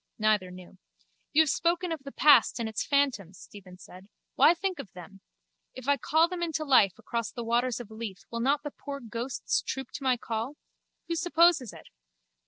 [0.17, 0.79] Neither knew.
[1.31, 4.09] You have spoken of the past and its phantoms, Stephen said.
[4.33, 5.21] Why think of them?
[5.75, 8.99] If I call them into life across the waters of Lethe will not the poor
[8.99, 10.55] ghosts troop to my call?
[11.07, 11.89] Who supposes it?